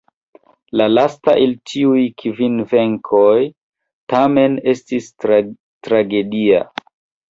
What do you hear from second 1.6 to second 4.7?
tiuj kvin venkoj tamen